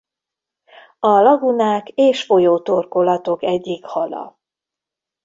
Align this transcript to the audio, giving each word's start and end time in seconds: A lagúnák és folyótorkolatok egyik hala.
A 0.99 1.07
lagúnák 1.19 1.87
és 1.89 2.23
folyótorkolatok 2.23 3.43
egyik 3.43 3.85
hala. 3.85 4.39